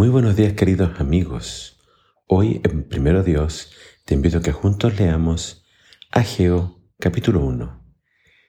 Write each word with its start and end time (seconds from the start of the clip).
Muy 0.00 0.08
buenos 0.08 0.34
días 0.34 0.54
queridos 0.54 0.98
amigos. 0.98 1.78
Hoy 2.26 2.62
en 2.64 2.84
Primero 2.84 3.22
Dios 3.22 3.70
te 4.06 4.14
invito 4.14 4.38
a 4.38 4.40
que 4.40 4.50
juntos 4.50 4.98
leamos 4.98 5.66
Ageo 6.10 6.80
capítulo 6.98 7.44
1. 7.44 7.84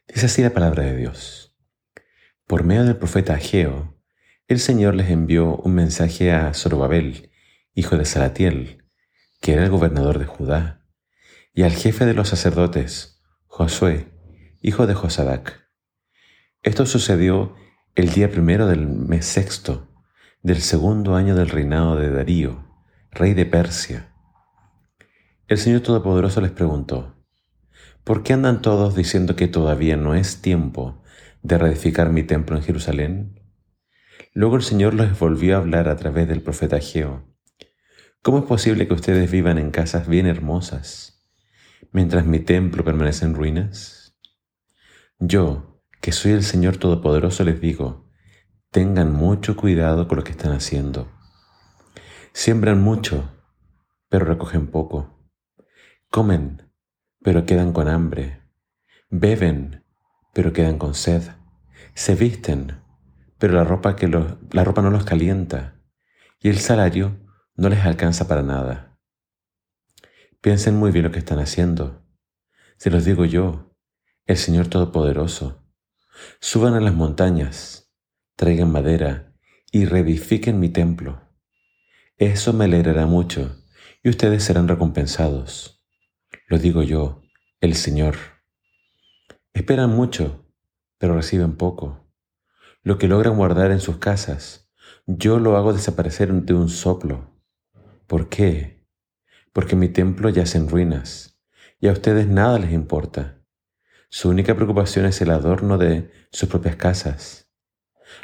Dice 0.08 0.28
así 0.28 0.42
la 0.42 0.52
palabra 0.54 0.84
de 0.84 0.96
Dios. 0.96 1.60
Por 2.48 2.64
medio 2.64 2.86
del 2.86 2.96
profeta 2.96 3.34
Ageo, 3.34 4.02
el 4.48 4.62
Señor 4.62 4.96
les 4.96 5.10
envió 5.10 5.58
un 5.58 5.76
mensaje 5.76 6.32
a 6.32 6.54
Zorobabel, 6.54 7.34
hijo 7.74 7.98
de 7.98 8.06
Salatiel, 8.06 8.86
que 9.42 9.52
era 9.52 9.66
el 9.66 9.72
gobernador 9.72 10.20
de 10.20 10.28
Judá, 10.28 10.88
y 11.54 11.64
al 11.64 11.74
jefe 11.74 12.06
de 12.06 12.14
los 12.14 12.30
sacerdotes, 12.30 13.22
Josué, 13.48 14.08
hijo 14.62 14.88
de 14.88 14.94
Josadac. 14.94 15.68
Esto 16.64 16.86
sucedió 16.86 17.58
el 17.96 18.14
día 18.14 18.32
primero 18.32 18.68
del 18.68 18.88
mes 18.88 19.26
sexto 19.26 19.91
del 20.44 20.62
segundo 20.62 21.16
año 21.16 21.36
del 21.36 21.50
reinado 21.50 21.96
de 21.98 22.10
Darío, 22.10 22.66
rey 23.12 23.36
de 23.36 23.46
Persia. 23.46 24.12
El 25.48 25.60
Señor 25.60 25.82
Todopoderoso 25.82 26.42
les 26.42 26.50
preguntó, 26.50 27.16
¿por 28.04 28.24
qué 28.24 28.34
andan 28.34 28.64
todos 28.64 28.96
diciendo 28.96 29.36
que 29.36 29.48
todavía 29.48 29.98
no 29.98 30.16
es 30.16 30.42
tiempo 30.42 31.04
de 31.44 31.60
reedificar 31.60 32.10
mi 32.10 32.24
templo 32.24 32.58
en 32.58 32.64
Jerusalén? 32.64 33.40
Luego 34.34 34.56
el 34.56 34.64
Señor 34.64 34.96
les 34.96 35.20
volvió 35.20 35.56
a 35.56 35.60
hablar 35.60 35.88
a 35.88 35.96
través 35.96 36.28
del 36.28 36.42
profeta 36.42 36.80
Geo. 36.80 37.24
¿Cómo 38.24 38.40
es 38.40 38.46
posible 38.46 38.88
que 38.88 38.96
ustedes 38.96 39.30
vivan 39.30 39.60
en 39.60 39.70
casas 39.70 40.08
bien 40.08 40.26
hermosas, 40.26 41.24
mientras 41.92 42.26
mi 42.26 42.40
templo 42.40 42.84
permanece 42.84 43.26
en 43.26 43.36
ruinas? 43.36 44.18
Yo, 45.20 45.84
que 46.02 46.12
soy 46.12 46.32
el 46.32 46.44
Señor 46.44 46.78
Todopoderoso, 46.78 47.44
les 47.44 47.62
digo, 47.62 48.11
Tengan 48.72 49.12
mucho 49.12 49.58
cuidado 49.58 50.08
con 50.08 50.18
lo 50.18 50.24
que 50.24 50.32
están 50.32 50.54
haciendo. 50.54 51.12
Siembran 52.32 52.82
mucho, 52.82 53.30
pero 54.08 54.24
recogen 54.24 54.68
poco. 54.68 55.30
Comen, 56.10 56.72
pero 57.22 57.46
quedan 57.46 57.74
con 57.74 57.90
hambre. 57.90 58.42
Beben, 59.10 59.84
pero 60.34 60.54
quedan 60.54 60.78
con 60.78 60.94
sed. 60.96 61.22
Se 61.96 62.16
visten, 62.16 62.82
pero 63.38 63.56
la 63.56 63.66
ropa, 63.66 63.98
que 63.98 64.08
la 64.08 64.64
ropa 64.64 64.82
no 64.82 64.90
los 64.90 65.04
calienta 65.04 65.76
y 66.40 66.48
el 66.48 66.60
salario 66.60 67.20
no 67.56 67.68
les 67.68 67.82
alcanza 67.82 68.30
para 68.30 68.42
nada. 68.42 68.98
Piensen 70.40 70.78
muy 70.78 70.92
bien 70.92 71.04
lo 71.04 71.12
que 71.12 71.20
están 71.20 71.40
haciendo. 71.40 72.06
Se 72.78 72.90
los 72.90 73.04
digo 73.04 73.26
yo, 73.26 73.76
el 74.28 74.38
Señor 74.38 74.68
Todopoderoso. 74.68 75.62
Suban 76.40 76.74
a 76.74 76.80
las 76.80 76.94
montañas 76.94 77.82
traigan 78.42 78.72
madera 78.72 79.36
y 79.72 79.86
reedifiquen 79.86 80.60
mi 80.60 80.70
templo. 80.70 81.22
Eso 82.18 82.54
me 82.54 82.66
alegrará 82.66 83.06
mucho 83.06 83.56
y 84.02 84.10
ustedes 84.10 84.44
serán 84.44 84.68
recompensados. 84.68 85.86
Lo 86.48 86.58
digo 86.58 86.82
yo, 86.82 87.22
el 87.60 87.76
Señor. 87.76 88.16
Esperan 89.54 89.92
mucho, 89.92 90.44
pero 90.98 91.14
reciben 91.14 91.56
poco. 91.56 92.12
Lo 92.82 92.98
que 92.98 93.08
logran 93.08 93.38
guardar 93.38 93.70
en 93.70 93.80
sus 93.80 93.98
casas, 93.98 94.72
yo 95.06 95.38
lo 95.38 95.56
hago 95.56 95.72
desaparecer 95.72 96.34
de 96.34 96.56
un 96.56 96.68
soplo. 96.68 97.40
¿Por 98.08 98.28
qué? 98.28 98.88
Porque 99.54 99.76
mi 99.76 99.88
templo 99.88 100.30
yace 100.30 100.58
en 100.58 100.68
ruinas 100.68 101.40
y 101.80 101.90
a 101.90 101.92
ustedes 101.92 102.26
nada 102.26 102.58
les 102.58 102.72
importa. 102.72 103.40
Su 104.10 104.30
única 104.30 104.56
preocupación 104.56 105.06
es 105.06 105.22
el 105.22 105.30
adorno 105.30 105.78
de 105.78 106.12
sus 106.32 106.50
propias 106.50 106.76
casas. 106.76 107.51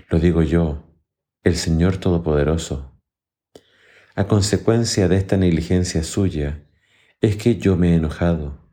Lo 0.10 0.20
digo 0.20 0.42
yo, 0.42 0.84
el 1.44 1.56
Señor 1.56 1.98
Todopoderoso. 1.98 3.00
A 4.16 4.28
consecuencia 4.28 5.08
de 5.08 5.18
esta 5.18 5.38
negligencia 5.38 6.04
suya, 6.04 6.64
es 7.22 7.36
que 7.36 7.58
yo 7.58 7.78
me 7.78 7.92
he 7.92 7.96
enojado 7.96 8.72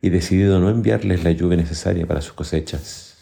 y 0.00 0.10
decidido 0.10 0.60
no 0.60 0.70
enviarles 0.70 1.24
la 1.24 1.32
lluvia 1.32 1.56
necesaria 1.56 2.06
para 2.06 2.20
sus 2.20 2.34
cosechas. 2.34 3.18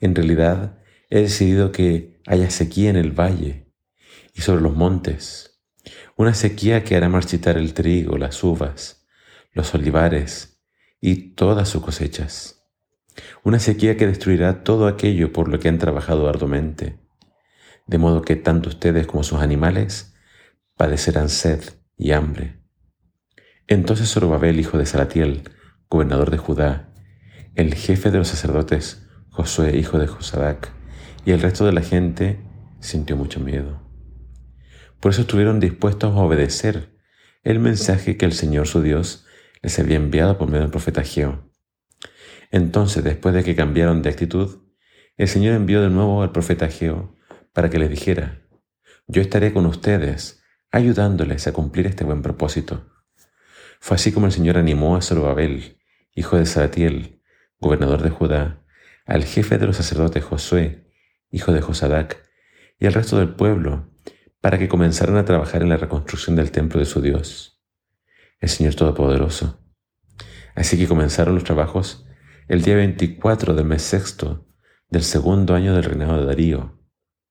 En 0.00 0.14
realidad, 0.14 0.78
he 1.10 1.20
decidido 1.20 1.72
que 1.72 2.20
haya 2.26 2.50
sequía 2.50 2.90
en 2.90 2.96
el 2.96 3.12
valle 3.12 3.72
y 4.34 4.42
sobre 4.42 4.62
los 4.62 4.76
montes, 4.76 5.60
una 6.16 6.34
sequía 6.34 6.84
que 6.84 6.96
hará 6.96 7.08
marchitar 7.08 7.56
el 7.56 7.74
trigo, 7.74 8.18
las 8.18 8.42
uvas, 8.44 9.06
los 9.52 9.74
olivares 9.74 10.60
y 11.00 11.34
todas 11.34 11.68
sus 11.68 11.82
cosechas 11.82 12.57
una 13.44 13.58
sequía 13.58 13.96
que 13.96 14.06
destruirá 14.06 14.62
todo 14.64 14.86
aquello 14.86 15.32
por 15.32 15.48
lo 15.48 15.58
que 15.58 15.68
han 15.68 15.78
trabajado 15.78 16.28
arduamente, 16.28 16.98
de 17.86 17.98
modo 17.98 18.22
que 18.22 18.36
tanto 18.36 18.68
ustedes 18.68 19.06
como 19.06 19.22
sus 19.22 19.40
animales 19.40 20.14
padecerán 20.76 21.28
sed 21.28 21.60
y 21.96 22.12
hambre. 22.12 22.60
Entonces 23.66 24.12
Zorobabel, 24.12 24.60
hijo 24.60 24.78
de 24.78 24.86
Salatiel, 24.86 25.42
gobernador 25.90 26.30
de 26.30 26.38
Judá, 26.38 26.92
el 27.54 27.74
jefe 27.74 28.10
de 28.10 28.18
los 28.18 28.28
sacerdotes, 28.28 29.06
Josué, 29.30 29.76
hijo 29.76 29.98
de 29.98 30.06
Josadac, 30.06 30.72
y 31.24 31.32
el 31.32 31.40
resto 31.40 31.66
de 31.66 31.72
la 31.72 31.82
gente 31.82 32.40
sintió 32.80 33.16
mucho 33.16 33.40
miedo. 33.40 33.82
Por 35.00 35.12
eso 35.12 35.22
estuvieron 35.22 35.60
dispuestos 35.60 36.14
a 36.14 36.20
obedecer 36.20 36.96
el 37.44 37.60
mensaje 37.60 38.16
que 38.16 38.26
el 38.26 38.32
Señor 38.32 38.66
su 38.66 38.82
Dios 38.82 39.26
les 39.62 39.78
había 39.78 39.96
enviado 39.96 40.38
por 40.38 40.48
medio 40.48 40.62
del 40.62 40.70
profeta 40.70 41.02
Geo. 41.02 41.47
Entonces, 42.50 43.04
después 43.04 43.34
de 43.34 43.44
que 43.44 43.54
cambiaron 43.54 44.02
de 44.02 44.10
actitud, 44.10 44.62
el 45.16 45.28
Señor 45.28 45.54
envió 45.54 45.82
de 45.82 45.90
nuevo 45.90 46.22
al 46.22 46.32
profeta 46.32 46.68
Geo 46.68 47.16
para 47.52 47.68
que 47.70 47.78
les 47.78 47.90
dijera, 47.90 48.42
yo 49.06 49.20
estaré 49.20 49.52
con 49.52 49.66
ustedes, 49.66 50.42
ayudándoles 50.70 51.46
a 51.46 51.52
cumplir 51.52 51.86
este 51.86 52.04
buen 52.04 52.22
propósito. 52.22 52.90
Fue 53.80 53.94
así 53.96 54.12
como 54.12 54.26
el 54.26 54.32
Señor 54.32 54.58
animó 54.58 54.96
a 54.96 55.02
Zorobabel, 55.02 55.78
hijo 56.14 56.36
de 56.36 56.46
Salatiel, 56.46 57.20
gobernador 57.58 58.02
de 58.02 58.10
Judá, 58.10 58.62
al 59.06 59.24
jefe 59.24 59.58
de 59.58 59.66
los 59.66 59.76
sacerdotes 59.76 60.24
Josué, 60.24 60.90
hijo 61.30 61.52
de 61.52 61.60
Josadac, 61.60 62.22
y 62.78 62.86
al 62.86 62.94
resto 62.94 63.18
del 63.18 63.34
pueblo, 63.34 63.90
para 64.40 64.58
que 64.58 64.68
comenzaran 64.68 65.16
a 65.16 65.24
trabajar 65.24 65.62
en 65.62 65.68
la 65.68 65.76
reconstrucción 65.76 66.36
del 66.36 66.50
templo 66.50 66.78
de 66.78 66.86
su 66.86 67.00
Dios, 67.00 67.60
el 68.40 68.48
Señor 68.48 68.74
Todopoderoso. 68.74 69.60
Así 70.54 70.78
que 70.78 70.86
comenzaron 70.86 71.34
los 71.34 71.44
trabajos 71.44 72.07
el 72.48 72.62
día 72.62 72.76
24 72.76 73.54
del 73.54 73.66
mes 73.66 73.82
sexto 73.82 74.46
del 74.88 75.02
segundo 75.02 75.54
año 75.54 75.74
del 75.74 75.84
reinado 75.84 76.18
de 76.18 76.24
Darío, 76.24 76.80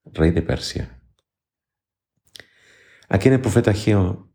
rey 0.05 0.29
de 0.29 0.43
Persia. 0.43 1.01
Aquí 3.09 3.27
en 3.27 3.33
el 3.33 3.41
profeta 3.41 3.73
Geo, 3.73 4.31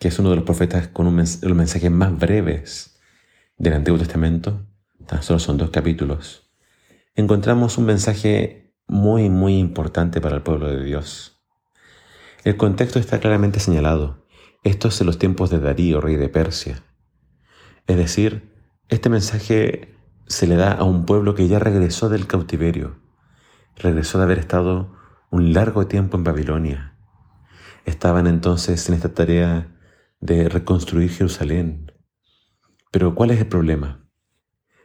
que 0.00 0.08
es 0.08 0.18
uno 0.18 0.30
de 0.30 0.36
los 0.36 0.44
profetas 0.44 0.88
con 0.88 1.06
los 1.06 1.54
mensajes 1.54 1.90
más 1.92 2.18
breves 2.18 2.98
del 3.58 3.74
Antiguo 3.74 3.96
Testamento, 3.96 4.66
tan 5.06 5.22
solo 5.22 5.38
son 5.38 5.56
dos 5.56 5.70
capítulos, 5.70 6.50
encontramos 7.14 7.78
un 7.78 7.84
mensaje 7.84 8.74
muy, 8.88 9.30
muy 9.30 9.56
importante 9.56 10.20
para 10.20 10.34
el 10.34 10.42
pueblo 10.42 10.68
de 10.68 10.82
Dios. 10.82 11.40
El 12.42 12.56
contexto 12.56 12.98
está 12.98 13.20
claramente 13.20 13.60
señalado. 13.60 14.26
Esto 14.64 14.88
es 14.88 15.00
en 15.00 15.06
los 15.06 15.18
tiempos 15.18 15.50
de 15.50 15.60
Darío, 15.60 16.00
rey 16.00 16.16
de 16.16 16.28
Persia. 16.28 16.82
Es 17.86 17.96
decir, 17.96 18.52
este 18.88 19.10
mensaje 19.10 19.97
se 20.28 20.46
le 20.46 20.56
da 20.56 20.72
a 20.72 20.84
un 20.84 21.06
pueblo 21.06 21.34
que 21.34 21.48
ya 21.48 21.58
regresó 21.58 22.08
del 22.08 22.26
cautiverio, 22.26 23.00
regresó 23.76 24.18
de 24.18 24.24
haber 24.24 24.38
estado 24.38 24.94
un 25.30 25.52
largo 25.54 25.86
tiempo 25.86 26.16
en 26.16 26.24
Babilonia. 26.24 26.96
Estaban 27.86 28.26
entonces 28.26 28.88
en 28.88 28.94
esta 28.94 29.14
tarea 29.14 29.74
de 30.20 30.48
reconstruir 30.48 31.10
Jerusalén. 31.10 31.92
Pero 32.90 33.14
¿cuál 33.14 33.30
es 33.30 33.38
el 33.38 33.46
problema? 33.46 34.06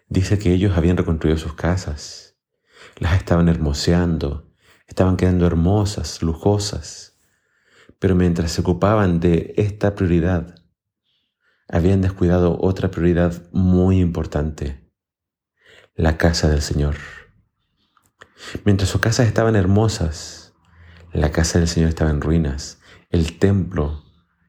Dice 0.07 0.37
que 0.37 0.53
ellos 0.53 0.77
habían 0.77 0.97
reconstruido 0.97 1.37
sus 1.37 1.55
casas, 1.55 2.37
las 2.97 3.15
estaban 3.15 3.49
hermoseando, 3.49 4.49
estaban 4.87 5.17
quedando 5.17 5.45
hermosas, 5.45 6.21
lujosas, 6.21 7.19
pero 7.99 8.15
mientras 8.15 8.51
se 8.51 8.61
ocupaban 8.61 9.19
de 9.19 9.53
esta 9.57 9.95
prioridad, 9.95 10.55
habían 11.67 12.01
descuidado 12.01 12.57
otra 12.61 12.91
prioridad 12.91 13.49
muy 13.51 13.99
importante, 13.99 14.82
la 15.95 16.17
casa 16.17 16.49
del 16.49 16.61
Señor. 16.61 16.95
Mientras 18.65 18.89
sus 18.89 19.01
casas 19.01 19.27
estaban 19.27 19.55
hermosas, 19.55 20.53
la 21.11 21.31
casa 21.31 21.59
del 21.59 21.67
Señor 21.67 21.89
estaba 21.89 22.09
en 22.09 22.21
ruinas, 22.21 22.79
el 23.09 23.37
templo 23.37 24.03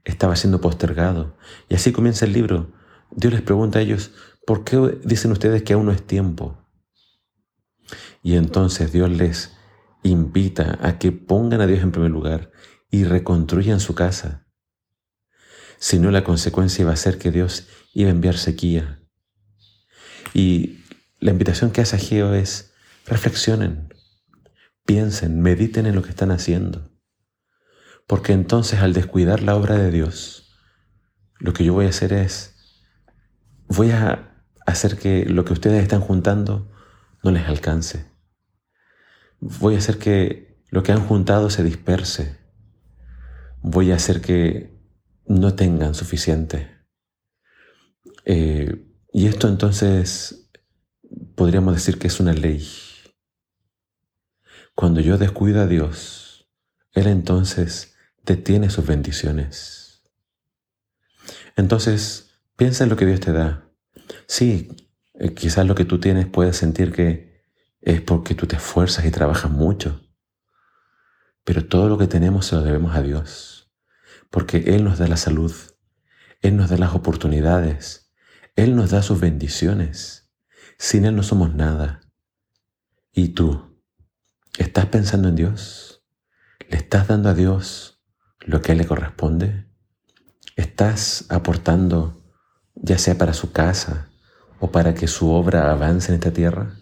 estaba 0.05 0.37
siendo 0.37 0.61
postergado. 0.61 1.37
Y 1.69 1.75
así 1.75 1.93
comienza 1.93 2.25
el 2.25 2.32
libro. 2.32 2.73
Dios 3.11 3.32
les 3.32 3.43
pregunta 3.43 3.79
a 3.79 3.82
ellos, 3.82 4.12
¿por 4.46 4.64
qué 4.64 4.99
dicen 5.05 5.32
ustedes 5.32 5.62
que 5.62 5.75
aún 5.75 5.87
no 5.87 5.93
es 5.93 6.06
tiempo? 6.06 6.58
Y 8.23 8.37
entonces 8.37 8.93
Dios 8.93 9.11
les 9.11 9.52
invita 10.02 10.79
a 10.82 10.99
que 10.99 11.12
pongan 11.12 11.61
a 11.61 11.67
Dios 11.67 11.81
en 11.82 11.93
primer 11.93 12.11
lugar 12.11 12.50
y 12.91 13.05
reconstruyan 13.05 13.81
su 13.81 13.94
casa. 13.94 14.46
Si 15.79 15.99
no, 15.99 16.11
la 16.11 16.25
consecuencia 16.25 16.82
iba 16.82 16.93
a 16.93 16.96
ser 16.96 17.19
que 17.19 17.31
Dios 17.31 17.69
iba 17.93 18.08
a 18.08 18.12
enviar 18.12 18.38
sequía. 18.38 19.00
Y 20.32 20.84
la 21.25 21.31
invitación 21.31 21.71
que 21.71 21.81
hace 21.81 21.97
Geo 21.97 22.35
es 22.35 22.75
reflexionen, 23.06 23.94
piensen, 24.85 25.41
mediten 25.41 25.87
en 25.87 25.94
lo 25.94 26.03
que 26.03 26.11
están 26.11 26.31
haciendo. 26.31 26.91
Porque 28.06 28.35
entonces 28.35 28.81
al 28.81 28.93
descuidar 28.93 29.43
la 29.43 29.56
obra 29.56 29.79
de 29.79 29.91
Dios, 29.91 30.55
lo 31.38 31.55
que 31.55 31.65
yo 31.65 31.73
voy 31.73 31.87
a 31.87 31.88
hacer 31.88 32.12
es, 32.12 32.85
voy 33.69 33.91
a 33.91 34.35
hacer 34.67 34.99
que 34.99 35.25
lo 35.25 35.47
que 35.47 35.55
ustedes 35.55 35.82
están 35.82 36.03
juntando 36.03 36.71
no 37.23 37.31
les 37.31 37.49
alcance. 37.49 38.05
Voy 39.41 39.77
a 39.77 39.79
hacer 39.79 39.97
que 39.97 40.62
lo 40.69 40.82
que 40.82 40.93
han 40.93 41.06
juntado 41.06 41.49
se 41.49 41.65
disperse. 41.65 42.37
Voy 43.62 43.93
a 43.93 43.97
hacer 43.97 44.20
que 44.20 44.79
no 45.25 45.55
tengan 45.55 45.94
suficiente. 45.94 46.69
Eh, 48.27 48.91
y 49.11 49.27
esto 49.27 49.49
entonces 49.49 50.44
podríamos 51.35 51.75
decir 51.75 51.99
que 51.99 52.07
es 52.07 52.21
una 52.21 52.33
ley. 52.33 52.67
Cuando 54.75 55.01
yo 55.01 55.19
descuido 55.19 55.63
a 55.63 55.67
Dios, 55.67 56.49
Él 56.93 57.07
entonces 57.07 57.95
detiene 58.25 58.71
sus 58.71 58.87
bendiciones. 58.87 60.03
Entonces, 61.57 62.41
piensa 62.57 62.85
en 62.85 62.91
lo 62.91 62.97
que 62.97 63.07
Dios 63.07 63.21
te 63.21 63.33
da. 63.33 63.69
Sí, 64.27 64.69
eh, 65.15 65.35
quizás 65.35 65.67
lo 65.67 65.75
que 65.75 65.85
tú 65.85 66.01
tienes 66.01 66.27
puedes 66.27 66.57
sentir 66.57 66.93
que 66.93 67.43
es 67.81 68.01
porque 68.01 68.35
tú 68.35 68.47
te 68.47 68.57
esfuerzas 68.57 69.05
y 69.05 69.11
trabajas 69.11 69.51
mucho. 69.51 70.01
Pero 71.45 71.67
todo 71.67 71.89
lo 71.89 71.99
que 71.99 72.07
tenemos 72.07 72.47
se 72.47 72.57
lo 72.57 72.63
debemos 72.63 72.97
a 72.97 73.03
Dios, 73.03 73.71
porque 74.31 74.75
Él 74.75 74.83
nos 74.83 74.99
da 74.99 75.07
la 75.07 75.19
salud, 75.19 75.55
Él 76.41 76.57
nos 76.57 76.71
da 76.71 76.79
las 76.79 76.95
oportunidades, 76.95 78.13
Él 78.57 78.75
nos 78.75 78.91
da 78.91 79.03
sus 79.03 79.21
bendiciones. 79.21 80.24
Sin 80.79 81.05
Él 81.05 81.17
no 81.17 81.23
somos 81.23 81.55
nada. 81.55 82.00
¿Y 83.12 83.29
tú? 83.29 83.81
¿Estás 84.59 84.87
pensando 84.87 85.29
en 85.29 85.37
Dios? 85.37 86.05
¿Le 86.69 86.76
estás 86.76 87.09
dando 87.09 87.29
a 87.29 87.35
Dios 87.35 88.03
lo 88.41 88.62
que 88.62 88.73
Él 88.73 88.79
le 88.79 88.87
corresponde? 88.87 89.67
¿Estás 90.56 91.26
aportando 91.31 92.23
ya 92.75 92.99
sea 92.99 93.17
para 93.17 93.35
su 93.35 93.53
casa 93.53 94.11
o 94.61 94.71
para 94.71 94.94
que 94.94 95.09
su 95.09 95.31
obra 95.31 95.71
avance 95.71 96.12
en 96.12 96.17
esta 96.17 96.32
tierra? 96.32 96.75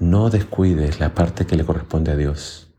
No 0.00 0.30
descuides 0.30 1.00
la 1.00 1.14
parte 1.14 1.46
que 1.46 1.56
le 1.56 1.64
corresponde 1.64 2.12
a 2.12 2.16
Dios, 2.16 2.72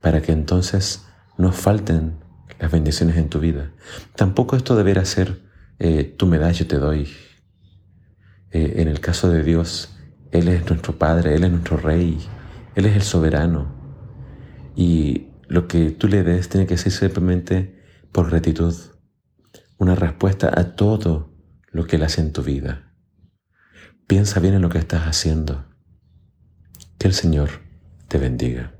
para 0.00 0.20
que 0.20 0.32
entonces 0.32 1.06
no 1.38 1.52
falten 1.52 2.18
las 2.58 2.70
bendiciones 2.70 3.16
en 3.16 3.28
tu 3.28 3.40
vida. 3.40 3.72
Tampoco 4.14 4.56
esto 4.56 4.76
deberá 4.76 5.04
ser 5.04 5.42
eh, 5.78 6.04
tú 6.16 6.26
me 6.26 6.52
yo 6.52 6.66
te 6.66 6.78
doy. 6.78 7.08
Eh, 8.54 8.80
en 8.80 8.86
el 8.88 9.00
caso 9.00 9.28
de 9.30 9.42
Dios, 9.42 9.96
Él 10.30 10.46
es 10.46 10.64
nuestro 10.70 10.96
Padre, 10.96 11.34
Él 11.34 11.42
es 11.42 11.50
nuestro 11.50 11.76
Rey, 11.76 12.18
Él 12.76 12.86
es 12.86 12.94
el 12.94 13.02
soberano. 13.02 13.74
Y 14.76 15.26
lo 15.48 15.66
que 15.66 15.90
tú 15.90 16.06
le 16.06 16.22
des 16.22 16.48
tiene 16.48 16.66
que 16.66 16.78
ser 16.78 16.92
simplemente 16.92 17.82
por 18.12 18.30
gratitud, 18.30 18.74
una 19.76 19.96
respuesta 19.96 20.52
a 20.56 20.76
todo 20.76 21.34
lo 21.72 21.86
que 21.88 21.96
Él 21.96 22.04
hace 22.04 22.20
en 22.20 22.32
tu 22.32 22.44
vida. 22.44 22.94
Piensa 24.06 24.38
bien 24.38 24.54
en 24.54 24.62
lo 24.62 24.68
que 24.68 24.78
estás 24.78 25.02
haciendo. 25.02 25.66
Que 26.98 27.08
el 27.08 27.14
Señor 27.14 27.50
te 28.06 28.18
bendiga. 28.18 28.73